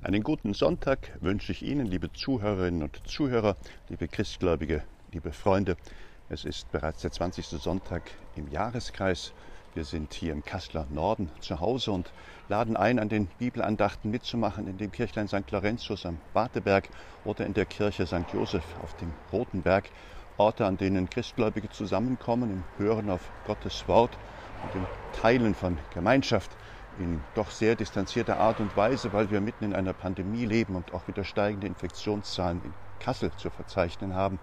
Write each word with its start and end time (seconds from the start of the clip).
Einen 0.00 0.22
guten 0.22 0.54
Sonntag 0.54 1.10
wünsche 1.20 1.50
ich 1.50 1.62
Ihnen, 1.62 1.84
liebe 1.84 2.12
Zuhörerinnen 2.12 2.84
und 2.84 3.00
Zuhörer, 3.08 3.56
liebe 3.88 4.06
Christgläubige, 4.06 4.84
liebe 5.10 5.32
Freunde. 5.32 5.76
Es 6.28 6.44
ist 6.44 6.70
bereits 6.70 7.00
der 7.00 7.10
20. 7.10 7.46
Sonntag 7.60 8.12
im 8.36 8.46
Jahreskreis. 8.46 9.32
Wir 9.74 9.84
sind 9.84 10.14
hier 10.14 10.34
im 10.34 10.44
Kasseler 10.44 10.86
Norden 10.88 11.32
zu 11.40 11.58
Hause 11.58 11.90
und 11.90 12.12
laden 12.46 12.76
ein, 12.76 13.00
an 13.00 13.08
den 13.08 13.26
Bibelandachten 13.26 14.08
mitzumachen 14.08 14.68
in 14.68 14.78
dem 14.78 14.92
Kirchlein 14.92 15.26
St. 15.26 15.50
Laurentius 15.50 16.06
am 16.06 16.20
Warteberg 16.32 16.90
oder 17.24 17.44
in 17.44 17.54
der 17.54 17.66
Kirche 17.66 18.06
St. 18.06 18.30
Joseph 18.30 18.76
auf 18.76 18.94
dem 18.94 19.16
Roten 19.32 19.64
Berg. 19.64 19.90
Orte, 20.36 20.64
an 20.64 20.76
denen 20.76 21.10
Christgläubige 21.10 21.70
zusammenkommen 21.70 22.50
im 22.50 22.64
Hören 22.76 23.10
auf 23.10 23.32
Gottes 23.42 23.88
Wort 23.88 24.20
und 24.62 24.76
im 24.76 24.86
Teilen 25.10 25.56
von 25.56 25.80
Gemeinschaft 25.90 26.56
in 26.98 27.24
doch 27.34 27.50
sehr 27.50 27.76
distanzierter 27.76 28.38
Art 28.38 28.60
und 28.60 28.76
Weise, 28.76 29.12
weil 29.12 29.30
wir 29.30 29.40
mitten 29.40 29.64
in 29.64 29.72
einer 29.72 29.94
Pandemie 29.94 30.44
leben 30.44 30.74
und 30.74 30.92
auch 30.92 31.06
wieder 31.06 31.24
steigende 31.24 31.66
Infektionszahlen 31.66 32.62
in 32.62 32.74
Kassel 32.98 33.30
zu 33.32 33.50
verzeichnen 33.50 34.14
haben, 34.14 34.40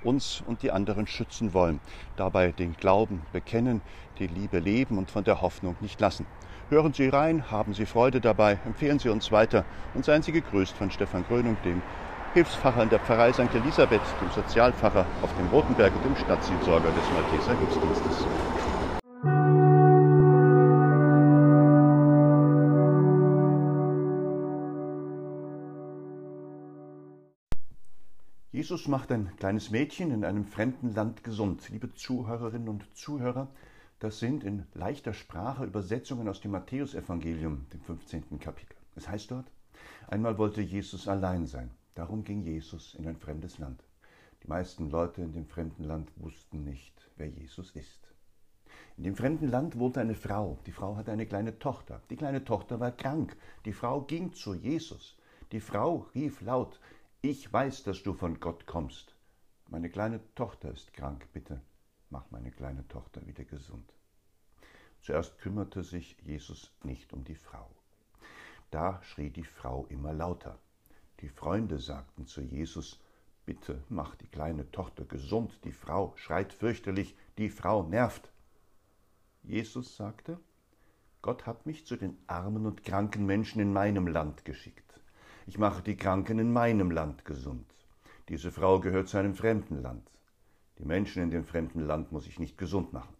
uns 0.00 0.40
und 0.40 0.62
die 0.62 0.72
anderen 0.72 1.06
schützen 1.06 1.54
wollen, 1.54 1.80
dabei 2.16 2.50
den 2.50 2.72
Glauben 2.72 3.26
bekennen, 3.30 3.82
die 4.18 4.26
Liebe 4.26 4.58
leben 4.58 4.98
und 4.98 5.12
von 5.12 5.22
der 5.22 5.40
Hoffnung 5.40 5.76
nicht 5.78 6.00
lassen. 6.00 6.26
Hören 6.68 6.92
Sie 6.92 7.08
rein, 7.08 7.50
haben 7.50 7.72
Sie 7.72 7.86
Freude 7.86 8.20
dabei, 8.20 8.60
empfehlen 8.64 8.98
Sie 8.98 9.08
uns 9.08 9.30
weiter 9.30 9.66
und 9.92 10.04
seien 10.04 10.22
Sie 10.22 10.32
gegrüßt 10.32 10.76
von 10.76 10.90
Stefan 10.90 11.22
Grönung, 11.22 11.62
dem 11.62 11.84
Hilfspfarrer 12.30 12.82
in 12.82 12.88
der 12.88 12.98
Pfarrei 13.00 13.32
St. 13.32 13.54
Elisabeth, 13.54 14.20
dem 14.20 14.30
Sozialpfarrer 14.30 15.12
auf 15.20 15.34
dem 15.34 15.46
Rotenberg 15.48 15.94
und 15.94 16.04
dem 16.04 16.16
Stadtseelsorger 16.16 16.92
des 16.92 17.12
Malteser 17.12 17.54
Hilfsdienstes. 17.54 18.28
Macht 28.92 29.10
ein 29.10 29.34
kleines 29.38 29.70
Mädchen 29.70 30.10
in 30.10 30.22
einem 30.22 30.44
fremden 30.44 30.94
Land 30.94 31.24
gesund. 31.24 31.66
Liebe 31.70 31.94
Zuhörerinnen 31.94 32.68
und 32.68 32.94
Zuhörer, 32.94 33.48
das 34.00 34.18
sind 34.18 34.44
in 34.44 34.66
leichter 34.74 35.14
Sprache 35.14 35.64
Übersetzungen 35.64 36.28
aus 36.28 36.42
dem 36.42 36.50
Matthäusevangelium, 36.50 37.64
dem 37.72 37.80
15. 37.80 38.38
Kapitel. 38.38 38.76
Es 38.94 39.08
heißt 39.08 39.30
dort, 39.30 39.46
einmal 40.08 40.36
wollte 40.36 40.60
Jesus 40.60 41.08
allein 41.08 41.46
sein. 41.46 41.70
Darum 41.94 42.22
ging 42.22 42.42
Jesus 42.42 42.94
in 42.94 43.08
ein 43.08 43.16
fremdes 43.16 43.56
Land. 43.56 43.82
Die 44.42 44.48
meisten 44.48 44.90
Leute 44.90 45.22
in 45.22 45.32
dem 45.32 45.46
fremden 45.46 45.84
Land 45.84 46.10
wussten 46.16 46.62
nicht, 46.62 46.92
wer 47.16 47.28
Jesus 47.28 47.70
ist. 47.70 48.12
In 48.98 49.04
dem 49.04 49.16
fremden 49.16 49.48
Land 49.48 49.78
wohnte 49.78 50.02
eine 50.02 50.14
Frau. 50.14 50.58
Die 50.66 50.72
Frau 50.72 50.96
hatte 50.96 51.12
eine 51.12 51.24
kleine 51.24 51.58
Tochter. 51.58 52.02
Die 52.10 52.16
kleine 52.16 52.44
Tochter 52.44 52.78
war 52.78 52.92
krank. 52.92 53.38
Die 53.64 53.72
Frau 53.72 54.02
ging 54.02 54.34
zu 54.34 54.52
Jesus. 54.52 55.16
Die 55.50 55.60
Frau 55.60 56.08
rief 56.14 56.42
laut, 56.42 56.78
ich 57.24 57.52
weiß, 57.52 57.84
dass 57.84 58.02
du 58.02 58.14
von 58.14 58.40
Gott 58.40 58.66
kommst. 58.66 59.14
Meine 59.68 59.88
kleine 59.88 60.20
Tochter 60.34 60.72
ist 60.72 60.92
krank, 60.92 61.28
bitte 61.32 61.62
mach 62.10 62.28
meine 62.32 62.50
kleine 62.50 62.86
Tochter 62.88 63.24
wieder 63.26 63.44
gesund. 63.44 63.94
Zuerst 65.00 65.38
kümmerte 65.38 65.84
sich 65.84 66.16
Jesus 66.20 66.72
nicht 66.82 67.12
um 67.12 67.22
die 67.22 67.36
Frau. 67.36 67.70
Da 68.72 69.00
schrie 69.04 69.30
die 69.30 69.44
Frau 69.44 69.86
immer 69.86 70.12
lauter. 70.12 70.58
Die 71.20 71.28
Freunde 71.28 71.78
sagten 71.78 72.26
zu 72.26 72.40
Jesus, 72.40 73.00
Bitte 73.46 73.82
mach 73.88 74.16
die 74.16 74.28
kleine 74.28 74.70
Tochter 74.72 75.04
gesund, 75.04 75.60
die 75.64 75.72
Frau 75.72 76.14
schreit 76.16 76.52
fürchterlich, 76.52 77.16
die 77.38 77.50
Frau 77.50 77.84
nervt. 77.84 78.32
Jesus 79.44 79.96
sagte, 79.96 80.40
Gott 81.22 81.46
hat 81.46 81.66
mich 81.66 81.86
zu 81.86 81.96
den 81.96 82.18
armen 82.26 82.66
und 82.66 82.84
kranken 82.84 83.26
Menschen 83.26 83.60
in 83.60 83.72
meinem 83.72 84.08
Land 84.08 84.44
geschickt. 84.44 85.00
Ich 85.46 85.58
mache 85.58 85.82
die 85.82 85.96
Kranken 85.96 86.38
in 86.38 86.52
meinem 86.52 86.90
Land 86.90 87.24
gesund. 87.24 87.66
Diese 88.28 88.52
Frau 88.52 88.80
gehört 88.80 89.08
zu 89.08 89.18
einem 89.18 89.34
fremden 89.34 89.82
Land. 89.82 90.08
Die 90.78 90.84
Menschen 90.84 91.22
in 91.22 91.30
dem 91.30 91.44
fremden 91.44 91.80
Land 91.80 92.12
muss 92.12 92.26
ich 92.26 92.38
nicht 92.38 92.56
gesund 92.56 92.92
machen. 92.92 93.14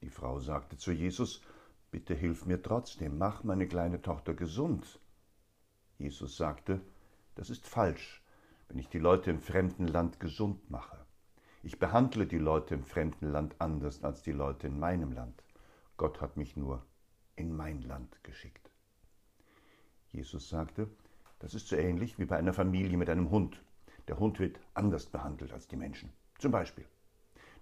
Die 0.00 0.10
Frau 0.10 0.40
sagte 0.40 0.76
zu 0.76 0.92
Jesus, 0.92 1.42
Bitte 1.90 2.14
hilf 2.14 2.46
mir 2.46 2.62
trotzdem, 2.62 3.16
mach 3.16 3.44
meine 3.44 3.66
kleine 3.66 4.02
Tochter 4.02 4.34
gesund. 4.34 5.00
Jesus 5.98 6.36
sagte, 6.36 6.80
das 7.36 7.48
ist 7.48 7.66
falsch, 7.66 8.22
wenn 8.68 8.78
ich 8.78 8.88
die 8.88 8.98
Leute 8.98 9.30
im 9.30 9.40
fremden 9.40 9.86
Land 9.86 10.20
gesund 10.20 10.70
mache. 10.70 10.98
Ich 11.62 11.78
behandle 11.78 12.26
die 12.26 12.38
Leute 12.38 12.74
im 12.74 12.84
fremden 12.84 13.30
Land 13.30 13.56
anders 13.60 14.04
als 14.04 14.22
die 14.22 14.32
Leute 14.32 14.66
in 14.66 14.78
meinem 14.78 15.12
Land. 15.12 15.42
Gott 15.96 16.20
hat 16.20 16.36
mich 16.36 16.56
nur 16.56 16.84
in 17.34 17.56
mein 17.56 17.82
Land 17.82 18.22
geschickt. 18.22 18.65
Jesus 20.16 20.48
sagte, 20.48 20.88
das 21.40 21.52
ist 21.52 21.68
so 21.68 21.76
ähnlich 21.76 22.18
wie 22.18 22.24
bei 22.24 22.38
einer 22.38 22.54
Familie 22.54 22.96
mit 22.96 23.10
einem 23.10 23.28
Hund. 23.28 23.62
Der 24.08 24.18
Hund 24.18 24.40
wird 24.40 24.58
anders 24.72 25.04
behandelt 25.04 25.52
als 25.52 25.68
die 25.68 25.76
Menschen. 25.76 26.10
Zum 26.38 26.52
Beispiel, 26.52 26.86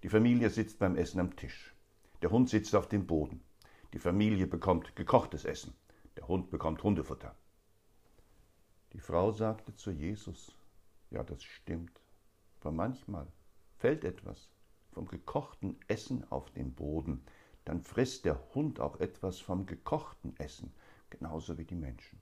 die 0.03 0.07
Familie 0.07 0.49
sitzt 0.49 0.79
beim 0.79 0.95
Essen 0.95 1.19
am 1.19 1.35
Tisch. 1.35 1.75
Der 2.21 2.31
Hund 2.31 2.49
sitzt 2.49 2.73
auf 2.73 2.87
dem 2.87 3.05
Boden. 3.05 3.43
Die 3.91 3.99
Familie 3.99 4.47
bekommt 4.47 4.95
gekochtes 4.95 5.43
Essen. 5.43 5.73
Der 6.15 6.29
Hund 6.29 6.49
bekommt 6.49 6.81
Hundefutter. 6.81 7.35
Die 8.93 9.01
Frau 9.01 9.33
sagte 9.33 9.75
zu 9.75 9.91
Jesus, 9.91 10.55
ja, 11.11 11.23
das 11.23 11.43
stimmt, 11.43 11.99
aber 12.61 12.71
manchmal 12.71 13.27
fällt 13.79 14.05
etwas 14.05 14.49
vom 14.93 15.09
gekochten 15.09 15.77
Essen 15.89 16.23
auf 16.31 16.49
den 16.51 16.73
Boden, 16.73 17.25
dann 17.65 17.81
frisst 17.81 18.23
der 18.23 18.39
Hund 18.55 18.79
auch 18.79 19.01
etwas 19.01 19.41
vom 19.41 19.65
gekochten 19.65 20.37
Essen, 20.37 20.73
genauso 21.09 21.57
wie 21.57 21.65
die 21.65 21.75
Menschen. 21.75 22.21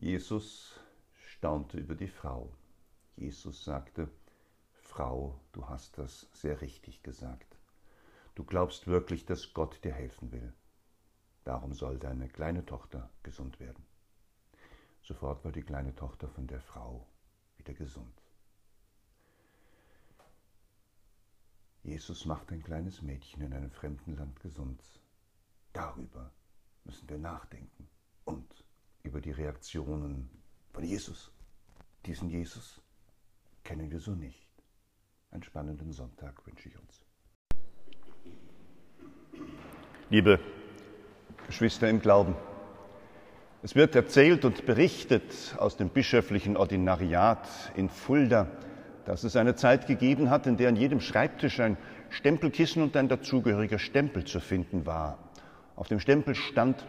Jesus 0.00 0.78
staunte 1.26 1.76
über 1.76 1.96
die 1.96 2.06
Frau. 2.06 2.52
Jesus 3.16 3.64
sagte, 3.64 4.08
Frau, 4.74 5.40
du 5.50 5.68
hast 5.68 5.98
das 5.98 6.28
sehr 6.32 6.60
richtig 6.60 7.02
gesagt. 7.02 7.56
Du 8.36 8.44
glaubst 8.44 8.86
wirklich, 8.86 9.26
dass 9.26 9.52
Gott 9.54 9.82
dir 9.82 9.92
helfen 9.92 10.30
will. 10.30 10.52
Darum 11.42 11.74
soll 11.74 11.98
deine 11.98 12.28
kleine 12.28 12.64
Tochter 12.64 13.10
gesund 13.24 13.58
werden. 13.58 13.84
Sofort 15.02 15.44
war 15.44 15.50
die 15.50 15.62
kleine 15.62 15.96
Tochter 15.96 16.28
von 16.28 16.46
der 16.46 16.60
Frau 16.60 17.04
wieder 17.56 17.74
gesund. 17.74 18.22
Jesus 21.82 22.24
macht 22.24 22.52
ein 22.52 22.62
kleines 22.62 23.02
Mädchen 23.02 23.42
in 23.42 23.52
einem 23.52 23.72
fremden 23.72 24.14
Land 24.14 24.38
gesund. 24.38 24.80
Darüber 25.72 26.30
müssen 26.84 27.08
wir 27.08 27.18
nachdenken 27.18 27.88
und 28.24 28.57
über 29.08 29.22
die 29.22 29.30
Reaktionen 29.30 30.28
von 30.70 30.84
Jesus. 30.84 31.32
Diesen 32.04 32.28
Jesus 32.28 32.82
kennen 33.64 33.90
wir 33.90 34.00
so 34.00 34.10
nicht. 34.10 34.46
Einen 35.30 35.42
spannenden 35.42 35.92
Sonntag 35.92 36.46
wünsche 36.46 36.68
ich 36.68 36.78
uns. 36.78 37.06
Liebe 40.10 40.38
Geschwister 41.46 41.88
im 41.88 42.00
Glauben, 42.00 42.36
es 43.62 43.74
wird 43.74 43.94
erzählt 43.94 44.44
und 44.44 44.66
berichtet 44.66 45.56
aus 45.58 45.78
dem 45.78 45.88
bischöflichen 45.88 46.58
Ordinariat 46.58 47.48
in 47.76 47.88
Fulda, 47.88 48.46
dass 49.06 49.24
es 49.24 49.36
eine 49.36 49.54
Zeit 49.54 49.86
gegeben 49.86 50.28
hat, 50.28 50.46
in 50.46 50.58
der 50.58 50.68
an 50.68 50.76
jedem 50.76 51.00
Schreibtisch 51.00 51.60
ein 51.60 51.78
Stempelkissen 52.10 52.82
und 52.82 52.94
ein 52.94 53.08
dazugehöriger 53.08 53.78
Stempel 53.78 54.24
zu 54.24 54.40
finden 54.40 54.84
war. 54.84 55.30
Auf 55.76 55.88
dem 55.88 55.98
Stempel 55.98 56.34
stand 56.34 56.86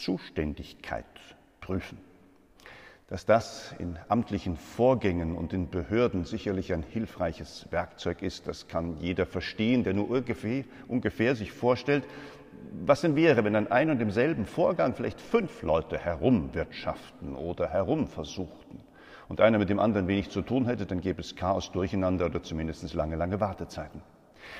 Zuständigkeit 0.00 1.04
prüfen. 1.60 1.98
Dass 3.08 3.26
das 3.26 3.74
in 3.78 3.98
amtlichen 4.08 4.56
Vorgängen 4.56 5.36
und 5.36 5.52
in 5.52 5.68
Behörden 5.68 6.24
sicherlich 6.24 6.72
ein 6.72 6.84
hilfreiches 6.84 7.66
Werkzeug 7.70 8.22
ist, 8.22 8.46
das 8.46 8.68
kann 8.68 8.98
jeder 8.98 9.26
verstehen, 9.26 9.82
der 9.82 9.94
nur 9.94 10.08
ungefähr, 10.08 10.64
ungefähr 10.86 11.34
sich 11.34 11.50
vorstellt, 11.50 12.04
was 12.84 13.00
denn 13.00 13.16
wäre, 13.16 13.42
wenn 13.44 13.56
an 13.56 13.68
einem 13.68 13.92
und 13.92 13.98
demselben 13.98 14.46
Vorgang 14.46 14.94
vielleicht 14.94 15.20
fünf 15.20 15.62
Leute 15.62 15.98
herumwirtschaften 15.98 17.34
oder 17.34 17.68
herumversuchten 17.68 18.80
und 19.28 19.40
einer 19.40 19.58
mit 19.58 19.70
dem 19.70 19.80
anderen 19.80 20.06
wenig 20.06 20.30
zu 20.30 20.42
tun 20.42 20.66
hätte, 20.66 20.86
dann 20.86 21.00
gäbe 21.00 21.20
es 21.20 21.34
Chaos, 21.34 21.72
Durcheinander 21.72 22.26
oder 22.26 22.42
zumindest 22.42 22.94
lange, 22.94 23.16
lange 23.16 23.40
Wartezeiten. 23.40 24.02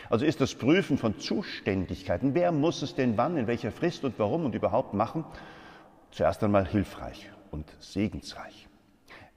Also 0.08 0.24
ist 0.24 0.40
das 0.40 0.54
Prüfen 0.54 0.98
von 0.98 1.18
Zuständigkeiten, 1.18 2.34
wer 2.34 2.52
muss 2.52 2.82
es 2.82 2.94
denn 2.94 3.16
wann, 3.16 3.36
in 3.36 3.46
welcher 3.46 3.72
Frist 3.72 4.04
und 4.04 4.18
warum 4.18 4.44
und 4.44 4.54
überhaupt 4.54 4.94
machen, 4.94 5.24
zuerst 6.10 6.42
einmal 6.42 6.66
hilfreich 6.66 7.30
und 7.50 7.66
segensreich. 7.78 8.68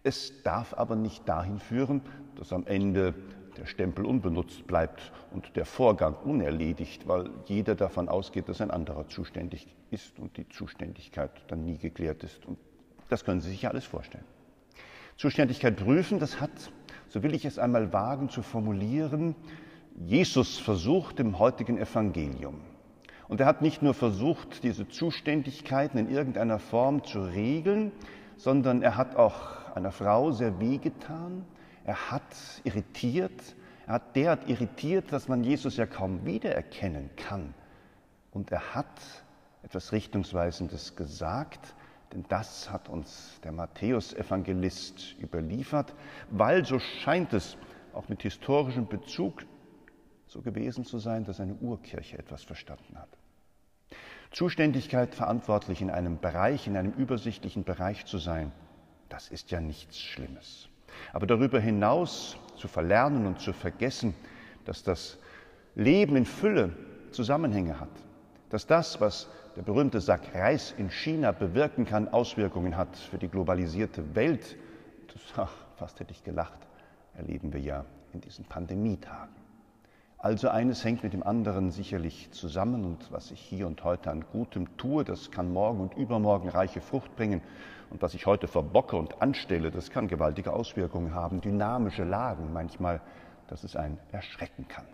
Es 0.04 0.44
darf 0.44 0.74
aber 0.74 0.96
nicht 0.96 1.28
dahin 1.30 1.60
führen, 1.60 2.02
dass 2.36 2.52
am 2.52 2.68
Ende 2.68 3.14
der 3.58 3.66
Stempel 3.66 4.06
unbenutzt 4.06 4.68
bleibt 4.68 5.12
und 5.32 5.56
der 5.56 5.66
Vorgang 5.66 6.16
unerledigt, 6.24 7.08
weil 7.08 7.30
jeder 7.46 7.76
davon 7.76 8.10
ausgeht, 8.10 8.50
dass 8.50 8.62
ein 8.62 8.72
anderer 8.72 9.08
zuständig 9.08 9.68
ist 9.92 10.20
und 10.20 10.38
die 10.38 10.50
Zuständigkeit 10.50 11.32
dann 11.48 11.64
nie 11.64 11.78
geklärt 11.78 12.24
ist. 12.24 12.46
Und 12.46 12.58
das 13.10 13.24
können 13.24 13.42
Sie 13.42 13.50
sich 13.50 13.62
ja 13.62 13.70
alles 13.70 13.86
vorstellen. 13.86 14.26
Zuständigkeit 15.18 15.78
prüfen, 15.78 16.20
das 16.20 16.42
hat, 16.42 16.72
so 17.08 17.22
will 17.22 17.36
ich 17.36 17.46
es 17.46 17.60
einmal 17.60 17.94
wagen 17.94 18.30
zu 18.30 18.42
formulieren, 18.42 19.36
Jesus 19.96 20.58
versucht 20.58 21.20
im 21.20 21.38
heutigen 21.40 21.78
Evangelium. 21.78 22.62
Und 23.28 23.40
er 23.40 23.46
hat 23.46 23.62
nicht 23.62 23.82
nur 23.82 23.94
versucht, 23.94 24.64
diese 24.64 24.88
Zuständigkeiten 24.88 25.98
in 25.98 26.10
irgendeiner 26.10 26.60
Form 26.60 27.04
zu 27.04 27.22
regeln, 27.22 27.92
sondern 28.38 28.82
er 28.82 28.98
hat 28.98 29.16
auch 29.16 29.76
einer 29.76 29.92
Frau 29.92 30.32
sehr 30.32 30.60
wehgetan. 30.60 31.46
Er 31.86 32.12
hat 32.12 32.24
irritiert. 32.64 33.56
Er 33.88 33.94
hat 33.96 34.16
derart 34.16 34.50
irritiert, 34.50 35.12
dass 35.12 35.28
man 35.28 35.44
Jesus 35.44 35.78
ja 35.78 35.86
kaum 35.86 36.26
wiedererkennen 36.26 37.10
kann. 37.16 37.54
Und 38.32 38.52
er 38.52 38.74
hat 38.76 39.02
etwas 39.62 39.92
Richtungsweisendes 39.92 40.96
gesagt, 40.96 41.76
denn 42.14 42.26
das 42.30 42.72
hat 42.72 42.90
uns 42.90 43.40
der 43.44 43.52
Matthäus-Evangelist 43.52 45.16
überliefert, 45.22 45.94
weil, 46.30 46.66
so 46.66 46.80
scheint 46.80 47.34
es, 47.34 47.58
auch 47.94 48.10
mit 48.10 48.24
historischem 48.24 48.88
Bezug 48.88 49.44
so 50.34 50.42
gewesen 50.42 50.84
zu 50.84 50.98
sein, 50.98 51.24
dass 51.26 51.40
eine 51.40 51.54
Urkirche 51.54 52.18
etwas 52.18 52.44
verstanden 52.44 52.98
hat. 52.98 53.10
Zuständigkeit, 54.32 55.14
verantwortlich 55.14 55.80
in 55.80 55.92
einem 55.92 56.18
Bereich, 56.18 56.66
in 56.66 56.76
einem 56.76 56.92
übersichtlichen 56.94 57.64
Bereich 57.64 58.06
zu 58.06 58.18
sein, 58.18 58.52
das 59.10 59.30
ist 59.30 59.52
ja 59.52 59.62
nichts 59.62 60.00
Schlimmes. 60.00 60.70
Aber 61.14 61.28
darüber 61.28 61.60
hinaus 61.60 62.36
zu 62.58 62.68
verlernen 62.68 63.28
und 63.28 63.40
zu 63.40 63.54
vergessen, 63.54 64.16
dass 64.66 64.82
das 64.82 65.20
Leben 65.76 66.16
in 66.16 66.26
Fülle 66.26 66.76
Zusammenhänge 67.12 67.80
hat, 67.80 67.90
dass 68.50 68.66
das, 68.66 69.00
was 69.00 69.30
der 69.56 69.62
berühmte 69.62 70.02
Sack 70.02 70.34
Reis 70.34 70.74
in 70.80 70.90
China 70.90 71.32
bewirken 71.32 71.86
kann, 71.86 72.08
Auswirkungen 72.08 72.76
hat 72.76 72.98
für 72.98 73.20
die 73.20 73.28
globalisierte 73.28 74.16
Welt, 74.16 74.58
das, 75.14 75.22
ach, 75.38 75.54
fast 75.76 76.00
hätte 76.00 76.12
ich 76.12 76.24
gelacht, 76.24 76.58
erleben 77.16 77.54
wir 77.54 77.60
ja 77.60 77.86
in 78.14 78.22
diesen 78.22 78.46
Pandemietagen. 78.46 79.43
Also 80.24 80.48
eines 80.48 80.86
hängt 80.86 81.04
mit 81.04 81.12
dem 81.12 81.22
anderen 81.22 81.70
sicherlich 81.70 82.32
zusammen 82.32 82.86
und 82.86 83.12
was 83.12 83.30
ich 83.32 83.42
hier 83.42 83.68
und 83.68 83.84
heute 83.84 84.10
an 84.10 84.24
Gutem 84.32 84.78
tue, 84.78 85.04
das 85.04 85.32
kann 85.32 85.52
morgen 85.52 85.82
und 85.82 85.98
übermorgen 85.98 86.48
reiche 86.48 86.80
Frucht 86.80 87.14
bringen. 87.18 87.42
Und 87.90 88.02
was 88.02 88.14
ich 88.14 88.26
heute 88.26 88.48
verbocke 88.48 88.96
und 88.96 89.22
anstelle, 89.22 89.70
das 89.70 89.90
kann 89.90 90.08
gewaltige 90.08 90.54
Auswirkungen 90.54 91.14
haben, 91.14 91.42
dynamische 91.42 92.06
Lagen 92.06 92.54
manchmal, 92.54 93.02
dass 93.50 93.66
es 93.66 93.76
einen 93.76 94.00
erschrecken 94.14 94.66
kann. 94.70 94.86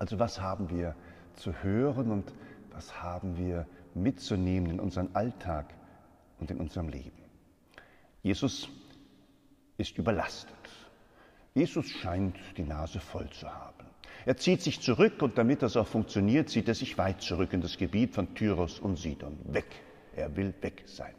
Also 0.00 0.18
was 0.18 0.40
haben 0.40 0.70
wir 0.70 0.96
zu 1.34 1.52
hören 1.62 2.10
und 2.10 2.34
was 2.72 3.00
haben 3.00 3.38
wir 3.38 3.64
mitzunehmen 3.94 4.70
in 4.70 4.80
unseren 4.80 5.14
Alltag 5.14 5.72
und 6.40 6.50
in 6.50 6.58
unserem 6.58 6.88
Leben? 6.88 7.22
Jesus 8.24 8.68
ist 9.76 9.96
überlastet. 9.96 10.50
Jesus 11.54 11.86
scheint 11.86 12.36
die 12.56 12.64
Nase 12.64 12.98
voll 12.98 13.30
zu 13.30 13.48
haben. 13.48 13.75
Er 14.26 14.36
zieht 14.36 14.60
sich 14.60 14.80
zurück 14.80 15.22
und 15.22 15.38
damit 15.38 15.62
das 15.62 15.76
auch 15.76 15.86
funktioniert, 15.86 16.50
zieht 16.50 16.66
er 16.66 16.74
sich 16.74 16.98
weit 16.98 17.22
zurück 17.22 17.52
in 17.52 17.60
das 17.60 17.78
Gebiet 17.78 18.12
von 18.12 18.34
Tyros 18.34 18.80
und 18.80 18.98
Sidon. 18.98 19.38
Weg. 19.44 19.66
Er 20.16 20.36
will 20.36 20.52
weg 20.62 20.82
sein. 20.86 21.14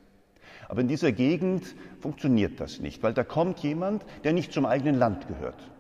Aber 0.68 0.82
in 0.82 0.90
dieser 0.90 1.14
Gegend 1.14 1.64
funktioniert 2.02 2.60
das 2.60 2.82
nicht, 2.82 3.02
weil 3.04 3.14
da 3.14 3.24
kommt 3.24 3.60
jemand, 3.60 4.06
der 4.26 4.34
nicht 4.34 4.52
zum 4.52 4.66
eigenen 4.66 4.96
Land 4.96 5.30
gehört. 5.30 5.72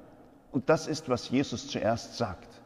Und 0.54 0.70
das 0.70 0.88
ist, 0.88 1.10
was 1.10 1.30
Jesus 1.30 1.68
zuerst 1.68 2.16
sagt. 2.16 2.62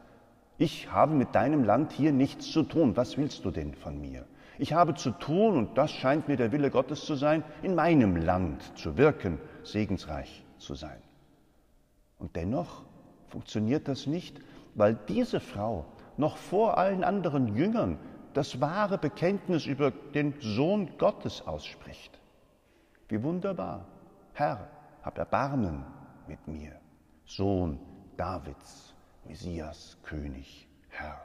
Ich 0.58 0.92
habe 0.92 1.14
mit 1.14 1.34
deinem 1.34 1.64
Land 1.64 1.90
hier 1.92 2.12
nichts 2.12 2.52
zu 2.52 2.62
tun. 2.62 2.96
Was 2.96 3.18
willst 3.18 3.44
du 3.44 3.50
denn 3.50 3.74
von 3.74 4.00
mir? 4.00 4.24
Ich 4.58 4.74
habe 4.74 4.94
zu 4.94 5.10
tun, 5.10 5.56
und 5.56 5.76
das 5.76 5.90
scheint 5.90 6.28
mir 6.28 6.36
der 6.36 6.52
Wille 6.52 6.70
Gottes 6.70 7.04
zu 7.04 7.16
sein, 7.16 7.42
in 7.62 7.74
meinem 7.74 8.14
Land 8.14 8.78
zu 8.78 8.96
wirken, 8.96 9.40
segensreich 9.64 10.44
zu 10.58 10.76
sein. 10.76 11.02
Und 12.20 12.36
dennoch 12.36 12.84
funktioniert 13.28 13.88
das 13.88 14.06
nicht, 14.06 14.40
weil 14.74 14.94
diese 15.08 15.40
Frau 15.40 15.84
noch 16.16 16.36
vor 16.36 16.78
allen 16.78 17.04
anderen 17.04 17.54
Jüngern 17.56 17.98
das 18.34 18.60
wahre 18.60 18.98
Bekenntnis 18.98 19.66
über 19.66 19.90
den 19.90 20.34
Sohn 20.40 20.96
Gottes 20.98 21.46
ausspricht. 21.46 22.18
Wie 23.08 23.22
wunderbar. 23.22 23.86
Herr, 24.32 24.70
hab 25.02 25.18
Erbarmen 25.18 25.84
mit 26.26 26.46
mir. 26.48 26.72
Sohn 27.26 27.78
Davids, 28.16 28.94
Messias, 29.26 29.98
König, 30.02 30.68
Herr. 30.88 31.24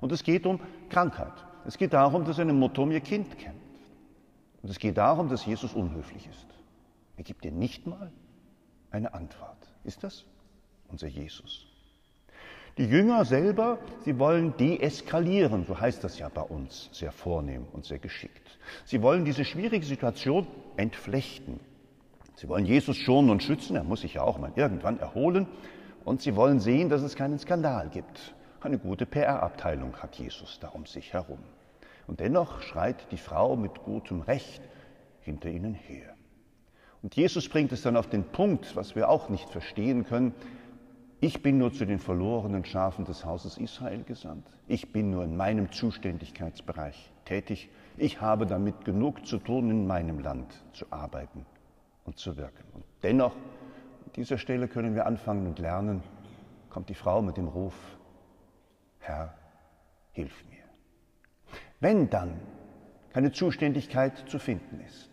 Und 0.00 0.12
es 0.12 0.22
geht 0.22 0.46
um 0.46 0.60
Krankheit. 0.90 1.32
Es 1.64 1.78
geht 1.78 1.94
darum, 1.94 2.24
dass 2.24 2.38
eine 2.38 2.52
Mutter 2.52 2.82
um 2.82 2.90
ihr 2.90 3.00
Kind 3.00 3.38
kämpft. 3.38 3.62
Und 4.62 4.70
es 4.70 4.78
geht 4.78 4.98
darum, 4.98 5.28
dass 5.28 5.46
Jesus 5.46 5.74
unhöflich 5.74 6.28
ist. 6.28 6.46
Er 7.16 7.24
gibt 7.24 7.44
ihr 7.44 7.52
nicht 7.52 7.86
mal 7.86 8.12
eine 8.90 9.14
Antwort. 9.14 9.56
Ist 9.84 10.04
das 10.04 10.24
unser 10.88 11.08
Jesus? 11.08 11.66
Die 12.78 12.84
Jünger 12.84 13.24
selber, 13.24 13.78
sie 14.04 14.18
wollen 14.18 14.54
deeskalieren, 14.58 15.64
so 15.64 15.80
heißt 15.80 16.04
das 16.04 16.18
ja 16.18 16.28
bei 16.28 16.42
uns 16.42 16.90
sehr 16.92 17.10
vornehm 17.10 17.66
und 17.72 17.86
sehr 17.86 17.98
geschickt. 17.98 18.58
Sie 18.84 19.00
wollen 19.00 19.24
diese 19.24 19.46
schwierige 19.46 19.86
Situation 19.86 20.46
entflechten. 20.76 21.58
Sie 22.34 22.48
wollen 22.48 22.66
Jesus 22.66 22.98
schonen 22.98 23.30
und 23.30 23.42
schützen, 23.42 23.76
er 23.76 23.84
muss 23.84 24.02
sich 24.02 24.14
ja 24.14 24.22
auch 24.22 24.36
mal 24.36 24.52
irgendwann 24.56 25.00
erholen. 25.00 25.46
Und 26.04 26.20
sie 26.20 26.36
wollen 26.36 26.60
sehen, 26.60 26.90
dass 26.90 27.00
es 27.00 27.16
keinen 27.16 27.38
Skandal 27.38 27.88
gibt. 27.88 28.34
Eine 28.60 28.78
gute 28.78 29.06
PR-Abteilung 29.06 29.96
hat 29.96 30.16
Jesus 30.16 30.58
da 30.60 30.68
um 30.68 30.84
sich 30.84 31.14
herum. 31.14 31.38
Und 32.06 32.20
dennoch 32.20 32.60
schreit 32.60 33.10
die 33.10 33.16
Frau 33.16 33.56
mit 33.56 33.84
gutem 33.84 34.20
Recht 34.20 34.60
hinter 35.22 35.48
ihnen 35.48 35.74
her. 35.74 36.14
Und 37.02 37.16
Jesus 37.16 37.48
bringt 37.48 37.72
es 37.72 37.82
dann 37.82 37.96
auf 37.96 38.08
den 38.08 38.24
Punkt, 38.24 38.76
was 38.76 38.94
wir 38.94 39.08
auch 39.08 39.30
nicht 39.30 39.48
verstehen 39.48 40.04
können. 40.04 40.34
Ich 41.20 41.42
bin 41.42 41.56
nur 41.56 41.72
zu 41.72 41.86
den 41.86 41.98
verlorenen 41.98 42.64
Schafen 42.64 43.06
des 43.06 43.24
Hauses 43.24 43.56
Israel 43.56 44.02
gesandt. 44.04 44.46
Ich 44.68 44.92
bin 44.92 45.10
nur 45.10 45.24
in 45.24 45.34
meinem 45.34 45.72
Zuständigkeitsbereich 45.72 47.10
tätig. 47.24 47.70
Ich 47.96 48.20
habe 48.20 48.46
damit 48.46 48.84
genug 48.84 49.26
zu 49.26 49.38
tun, 49.38 49.70
in 49.70 49.86
meinem 49.86 50.18
Land 50.18 50.62
zu 50.72 50.84
arbeiten 50.90 51.46
und 52.04 52.18
zu 52.18 52.36
wirken. 52.36 52.64
Und 52.74 52.84
dennoch, 53.02 53.34
an 53.34 54.12
dieser 54.14 54.36
Stelle 54.36 54.68
können 54.68 54.94
wir 54.94 55.06
anfangen 55.06 55.46
und 55.46 55.58
lernen, 55.58 56.02
kommt 56.68 56.90
die 56.90 56.94
Frau 56.94 57.22
mit 57.22 57.38
dem 57.38 57.48
Ruf, 57.48 57.74
Herr, 58.98 59.32
hilf 60.12 60.44
mir. 60.50 60.64
Wenn 61.80 62.10
dann 62.10 62.40
keine 63.14 63.32
Zuständigkeit 63.32 64.28
zu 64.28 64.38
finden 64.38 64.80
ist, 64.80 65.10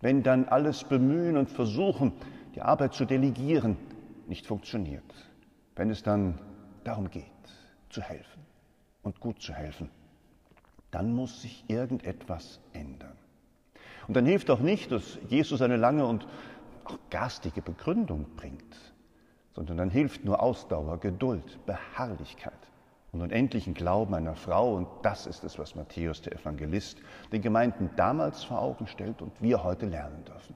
wenn 0.00 0.22
dann 0.22 0.44
alles 0.44 0.84
Bemühen 0.84 1.36
und 1.36 1.50
Versuchen, 1.50 2.12
die 2.54 2.62
Arbeit 2.62 2.94
zu 2.94 3.04
delegieren, 3.04 3.76
nicht 4.28 4.46
funktioniert, 4.46 5.04
wenn 5.76 5.90
es 5.90 6.02
dann 6.02 6.40
darum 6.84 7.10
geht, 7.10 7.24
zu 7.88 8.02
helfen 8.02 8.42
und 9.02 9.20
gut 9.20 9.40
zu 9.40 9.52
helfen, 9.52 9.90
dann 10.90 11.12
muss 11.12 11.42
sich 11.42 11.64
irgendetwas 11.68 12.60
ändern. 12.72 13.16
Und 14.06 14.16
dann 14.16 14.26
hilft 14.26 14.50
auch 14.50 14.60
nicht, 14.60 14.92
dass 14.92 15.18
Jesus 15.28 15.62
eine 15.62 15.76
lange 15.76 16.06
und 16.06 16.26
auch 16.84 16.98
garstige 17.10 17.62
Begründung 17.62 18.26
bringt, 18.36 18.94
sondern 19.52 19.76
dann 19.78 19.90
hilft 19.90 20.24
nur 20.24 20.42
Ausdauer, 20.42 20.98
Geduld, 21.00 21.58
Beharrlichkeit 21.66 22.52
und 23.12 23.22
unendlichen 23.22 23.74
Glauben 23.74 24.14
einer 24.14 24.34
Frau. 24.34 24.74
Und 24.74 24.88
das 25.02 25.26
ist 25.26 25.44
es, 25.44 25.58
was 25.58 25.74
Matthäus, 25.74 26.20
der 26.20 26.34
Evangelist, 26.34 26.98
den 27.32 27.40
Gemeinden 27.40 27.90
damals 27.96 28.44
vor 28.44 28.60
Augen 28.60 28.86
stellt 28.86 29.22
und 29.22 29.40
wir 29.40 29.62
heute 29.64 29.86
lernen 29.86 30.24
dürfen. 30.24 30.54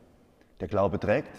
Der 0.60 0.68
Glaube 0.68 0.98
trägt, 0.98 1.30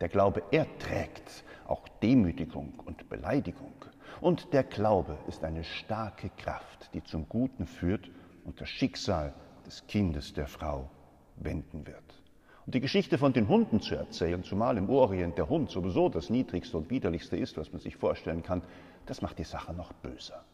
der 0.00 0.08
Glaube 0.08 0.42
erträgt 0.50 1.44
auch 1.66 1.86
Demütigung 2.02 2.74
und 2.84 3.08
Beleidigung. 3.08 3.74
Und 4.20 4.52
der 4.52 4.64
Glaube 4.64 5.18
ist 5.28 5.44
eine 5.44 5.64
starke 5.64 6.30
Kraft, 6.30 6.90
die 6.94 7.02
zum 7.04 7.28
Guten 7.28 7.66
führt 7.66 8.10
und 8.44 8.60
das 8.60 8.68
Schicksal 8.68 9.34
des 9.66 9.86
Kindes 9.86 10.32
der 10.32 10.46
Frau 10.46 10.90
wenden 11.36 11.86
wird. 11.86 12.22
Und 12.66 12.74
die 12.74 12.80
Geschichte 12.80 13.18
von 13.18 13.32
den 13.32 13.48
Hunden 13.48 13.80
zu 13.80 13.94
erzählen, 13.94 14.42
zumal 14.42 14.76
im 14.76 14.90
Orient 14.90 15.38
der 15.38 15.48
Hund 15.48 15.70
sowieso 15.70 16.08
das 16.08 16.30
niedrigste 16.30 16.76
und 16.76 16.90
widerlichste 16.90 17.36
ist, 17.36 17.56
was 17.56 17.72
man 17.72 17.80
sich 17.80 17.96
vorstellen 17.96 18.42
kann, 18.42 18.62
das 19.06 19.22
macht 19.22 19.38
die 19.38 19.44
Sache 19.44 19.72
noch 19.72 19.92
böser. 19.92 20.44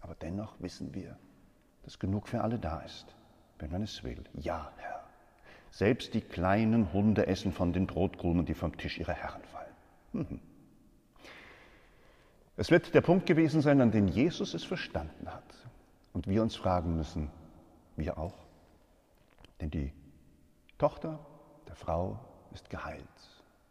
Aber 0.00 0.14
dennoch 0.14 0.60
wissen 0.60 0.94
wir, 0.94 1.16
dass 1.82 1.98
genug 1.98 2.28
für 2.28 2.42
alle 2.42 2.58
da 2.58 2.80
ist, 2.80 3.14
wenn 3.58 3.70
man 3.70 3.82
es 3.82 4.04
will. 4.04 4.22
Ja, 4.34 4.72
Herr. 4.76 4.99
Selbst 5.70 6.14
die 6.14 6.20
kleinen 6.20 6.92
Hunde 6.92 7.26
essen 7.26 7.52
von 7.52 7.72
den 7.72 7.86
Brotkrumen, 7.86 8.44
die 8.44 8.54
vom 8.54 8.76
Tisch 8.76 8.98
ihrer 8.98 9.14
Herren 9.14 9.42
fallen. 9.44 9.74
Mhm. 10.12 10.40
Es 12.56 12.70
wird 12.70 12.94
der 12.94 13.00
Punkt 13.00 13.26
gewesen 13.26 13.62
sein, 13.62 13.80
an 13.80 13.90
den 13.90 14.08
Jesus 14.08 14.52
es 14.52 14.64
verstanden 14.64 15.32
hat. 15.32 15.54
Und 16.12 16.26
wir 16.26 16.42
uns 16.42 16.56
fragen 16.56 16.96
müssen, 16.96 17.30
wir 17.96 18.18
auch. 18.18 18.34
Denn 19.60 19.70
die 19.70 19.92
Tochter 20.76 21.24
der 21.68 21.76
Frau 21.76 22.18
ist 22.52 22.68
geheilt. 22.68 23.04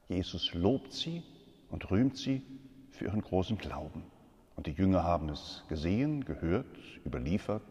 Jesus 0.07 0.53
lobt 0.53 0.93
sie 0.93 1.23
und 1.69 1.91
rühmt 1.91 2.17
sie 2.17 2.41
für 2.91 3.05
ihren 3.05 3.21
großen 3.21 3.57
Glauben. 3.57 4.03
Und 4.55 4.67
die 4.67 4.71
Jünger 4.71 5.03
haben 5.03 5.29
es 5.29 5.63
gesehen, 5.67 6.25
gehört, 6.25 6.77
überliefert 7.05 7.61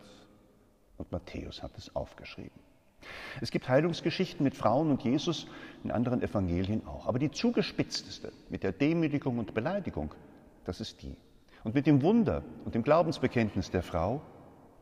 und 0.98 1.10
Matthäus 1.10 1.62
hat 1.62 1.76
es 1.76 1.94
aufgeschrieben. 1.96 2.67
Es 3.40 3.50
gibt 3.50 3.68
Heilungsgeschichten 3.68 4.44
mit 4.44 4.54
Frauen 4.54 4.90
und 4.90 5.02
Jesus 5.02 5.46
in 5.84 5.90
anderen 5.90 6.22
Evangelien 6.22 6.86
auch. 6.86 7.06
Aber 7.06 7.18
die 7.18 7.30
zugespitzteste 7.30 8.32
mit 8.48 8.62
der 8.62 8.72
Demütigung 8.72 9.38
und 9.38 9.54
Beleidigung, 9.54 10.14
das 10.64 10.80
ist 10.80 11.02
die. 11.02 11.16
Und 11.64 11.74
mit 11.74 11.86
dem 11.86 12.02
Wunder 12.02 12.42
und 12.64 12.74
dem 12.74 12.82
Glaubensbekenntnis 12.82 13.70
der 13.70 13.82
Frau, 13.82 14.20